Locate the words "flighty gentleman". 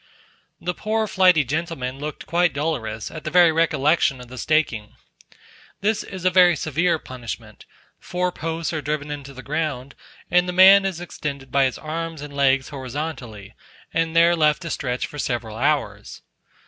1.05-1.99